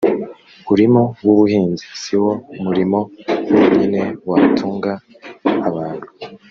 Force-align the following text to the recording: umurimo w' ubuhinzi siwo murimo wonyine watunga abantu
umurimo 0.63 1.01
w' 1.25 1.31
ubuhinzi 1.33 1.85
siwo 2.01 2.31
murimo 2.63 2.99
wonyine 3.53 4.01
watunga 4.29 4.91
abantu 5.69 6.07